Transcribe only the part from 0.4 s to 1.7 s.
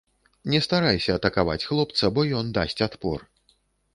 Не старайся атакаваць